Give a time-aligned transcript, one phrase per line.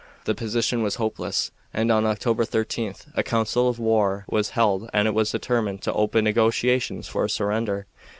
[0.25, 5.07] The position was hopeless, and on October 13 a council of war was held and
[5.07, 7.85] it was determined to open negotiations for a surrender.